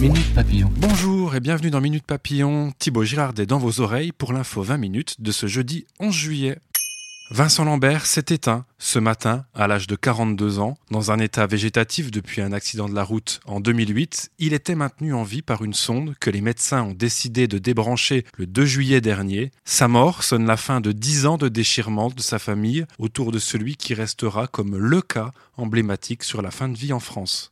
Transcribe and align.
Minute 0.00 0.34
Papillon. 0.34 0.70
Bonjour 0.76 1.34
et 1.34 1.40
bienvenue 1.40 1.70
dans 1.70 1.80
Minute 1.80 2.04
Papillon. 2.04 2.70
Thibaut 2.78 3.04
Girardet 3.04 3.46
dans 3.46 3.58
vos 3.58 3.80
oreilles 3.80 4.12
pour 4.12 4.34
l'info 4.34 4.62
20 4.62 4.76
minutes 4.76 5.22
de 5.22 5.32
ce 5.32 5.46
jeudi 5.46 5.86
11 6.00 6.14
juillet. 6.14 6.58
Vincent 7.30 7.64
Lambert 7.64 8.04
s'est 8.04 8.26
éteint 8.28 8.66
ce 8.78 8.98
matin 8.98 9.46
à 9.54 9.66
l'âge 9.66 9.86
de 9.86 9.96
42 9.96 10.58
ans. 10.58 10.76
Dans 10.90 11.12
un 11.12 11.18
état 11.18 11.46
végétatif 11.46 12.10
depuis 12.10 12.42
un 12.42 12.52
accident 12.52 12.90
de 12.90 12.94
la 12.94 13.04
route 13.04 13.40
en 13.46 13.58
2008, 13.58 14.32
il 14.38 14.52
était 14.52 14.74
maintenu 14.74 15.14
en 15.14 15.22
vie 15.22 15.40
par 15.40 15.64
une 15.64 15.72
sonde 15.72 16.14
que 16.20 16.28
les 16.28 16.42
médecins 16.42 16.82
ont 16.82 16.94
décidé 16.94 17.48
de 17.48 17.56
débrancher 17.56 18.26
le 18.36 18.46
2 18.46 18.66
juillet 18.66 19.00
dernier. 19.00 19.50
Sa 19.64 19.88
mort 19.88 20.24
sonne 20.24 20.46
la 20.46 20.58
fin 20.58 20.82
de 20.82 20.92
10 20.92 21.24
ans 21.24 21.38
de 21.38 21.48
déchirement 21.48 22.10
de 22.10 22.20
sa 22.20 22.38
famille 22.38 22.84
autour 22.98 23.32
de 23.32 23.38
celui 23.38 23.76
qui 23.76 23.94
restera 23.94 24.46
comme 24.46 24.76
le 24.76 25.00
cas 25.00 25.30
emblématique 25.56 26.22
sur 26.22 26.42
la 26.42 26.50
fin 26.50 26.68
de 26.68 26.76
vie 26.76 26.92
en 26.92 27.00
France. 27.00 27.48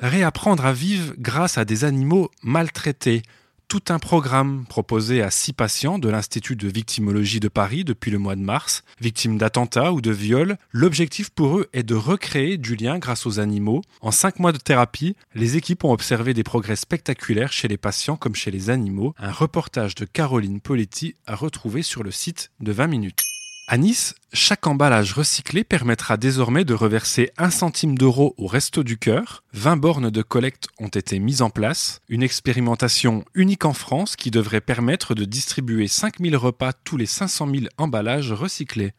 Réapprendre 0.00 0.66
à 0.66 0.72
vivre 0.72 1.14
grâce 1.18 1.58
à 1.58 1.64
des 1.64 1.84
animaux 1.84 2.30
maltraités 2.42 3.22
tout 3.68 3.82
un 3.88 3.98
programme 3.98 4.66
proposé 4.68 5.22
à 5.22 5.30
six 5.30 5.52
patients 5.52 5.98
de 5.98 6.08
l'Institut 6.08 6.54
de 6.54 6.68
victimologie 6.68 7.40
de 7.40 7.48
Paris 7.48 7.84
depuis 7.84 8.10
le 8.10 8.18
mois 8.18 8.36
de 8.36 8.40
mars, 8.40 8.84
victimes 9.00 9.38
d'attentats 9.38 9.92
ou 9.92 10.00
de 10.00 10.10
viols. 10.10 10.58
L'objectif 10.70 11.30
pour 11.30 11.58
eux 11.58 11.68
est 11.72 11.82
de 11.82 11.94
recréer 11.94 12.56
du 12.56 12.76
lien 12.76 12.98
grâce 12.98 13.26
aux 13.26 13.40
animaux. 13.40 13.82
En 14.00 14.10
cinq 14.10 14.38
mois 14.38 14.52
de 14.52 14.58
thérapie, 14.58 15.16
les 15.34 15.56
équipes 15.56 15.84
ont 15.84 15.92
observé 15.92 16.34
des 16.34 16.44
progrès 16.44 16.76
spectaculaires 16.76 17.52
chez 17.52 17.68
les 17.68 17.78
patients 17.78 18.16
comme 18.16 18.34
chez 18.34 18.50
les 18.50 18.70
animaux. 18.70 19.14
Un 19.18 19.32
reportage 19.32 19.94
de 19.94 20.04
Caroline 20.04 20.60
Poletti 20.60 21.14
à 21.26 21.34
retrouver 21.34 21.82
sur 21.82 22.04
le 22.04 22.10
site 22.10 22.50
de 22.60 22.70
20 22.70 22.86
minutes. 22.86 23.33
À 23.66 23.78
Nice, 23.78 24.14
chaque 24.34 24.66
emballage 24.66 25.14
recyclé 25.14 25.64
permettra 25.64 26.18
désormais 26.18 26.66
de 26.66 26.74
reverser 26.74 27.30
un 27.38 27.48
centime 27.48 27.96
d'euro 27.96 28.34
au 28.36 28.46
Resto 28.46 28.82
du 28.82 28.98
Cœur. 28.98 29.42
20 29.54 29.76
bornes 29.78 30.10
de 30.10 30.20
collecte 30.20 30.68
ont 30.78 30.88
été 30.88 31.18
mises 31.18 31.40
en 31.40 31.48
place. 31.48 32.00
Une 32.10 32.22
expérimentation 32.22 33.24
unique 33.34 33.64
en 33.64 33.72
France 33.72 34.16
qui 34.16 34.30
devrait 34.30 34.60
permettre 34.60 35.14
de 35.14 35.24
distribuer 35.24 35.88
5000 35.88 36.36
repas 36.36 36.74
tous 36.74 36.98
les 36.98 37.06
500 37.06 37.48
000 37.50 37.66
emballages 37.78 38.32
recyclés. 38.32 38.92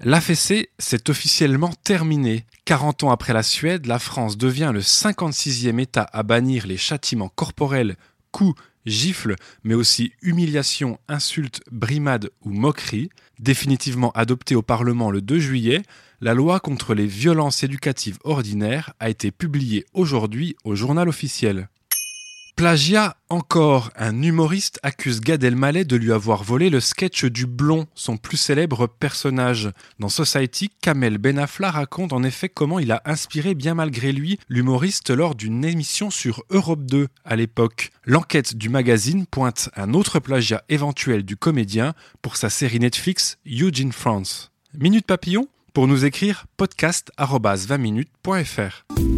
L'AFC, 0.00 0.70
c'est 0.78 1.10
officiellement 1.10 1.74
terminé. 1.84 2.46
40 2.64 3.04
ans 3.04 3.10
après 3.10 3.34
la 3.34 3.42
Suède, 3.42 3.84
la 3.84 3.98
France 3.98 4.38
devient 4.38 4.70
le 4.72 4.80
56e 4.80 5.78
État 5.78 6.08
à 6.14 6.22
bannir 6.22 6.66
les 6.66 6.78
châtiments 6.78 7.28
corporels, 7.28 7.96
coups, 8.30 8.58
gifles, 8.88 9.36
mais 9.64 9.74
aussi 9.74 10.12
humiliation, 10.22 10.98
insultes, 11.08 11.60
brimades 11.70 12.30
ou 12.42 12.50
moqueries. 12.50 13.10
Définitivement 13.38 14.10
adoptée 14.12 14.54
au 14.54 14.62
Parlement 14.62 15.10
le 15.10 15.20
2 15.20 15.38
juillet, 15.38 15.82
la 16.20 16.34
loi 16.34 16.58
contre 16.58 16.94
les 16.94 17.06
violences 17.06 17.62
éducatives 17.62 18.18
ordinaires 18.24 18.92
a 18.98 19.08
été 19.08 19.30
publiée 19.30 19.86
aujourd'hui 19.92 20.56
au 20.64 20.74
journal 20.74 21.08
officiel. 21.08 21.68
Plagiat 22.58 23.16
encore, 23.28 23.90
un 23.94 24.20
humoriste 24.20 24.80
accuse 24.82 25.20
Gad 25.20 25.44
Elmaleh 25.44 25.84
de 25.84 25.94
lui 25.94 26.10
avoir 26.10 26.42
volé 26.42 26.70
le 26.70 26.80
sketch 26.80 27.24
du 27.24 27.46
blond, 27.46 27.86
son 27.94 28.16
plus 28.16 28.36
célèbre 28.36 28.88
personnage. 28.88 29.70
Dans 30.00 30.08
Society, 30.08 30.72
Kamel 30.82 31.18
Benafla 31.18 31.70
raconte 31.70 32.12
en 32.12 32.24
effet 32.24 32.48
comment 32.48 32.80
il 32.80 32.90
a 32.90 33.00
inspiré 33.04 33.54
bien 33.54 33.74
malgré 33.74 34.10
lui 34.10 34.40
l'humoriste 34.48 35.10
lors 35.10 35.36
d'une 35.36 35.64
émission 35.64 36.10
sur 36.10 36.42
Europe 36.50 36.82
2 36.82 37.06
à 37.24 37.36
l'époque. 37.36 37.92
L'enquête 38.04 38.56
du 38.56 38.70
magazine 38.70 39.26
pointe 39.26 39.70
un 39.76 39.94
autre 39.94 40.18
plagiat 40.18 40.64
éventuel 40.68 41.22
du 41.22 41.36
comédien 41.36 41.94
pour 42.22 42.36
sa 42.36 42.50
série 42.50 42.80
Netflix 42.80 43.38
Eugene 43.46 43.92
France. 43.92 44.50
Minute 44.74 45.06
Papillon 45.06 45.46
pour 45.74 45.86
nous 45.86 46.04
écrire 46.04 46.46
podcast@20minutes.fr. 46.56 49.17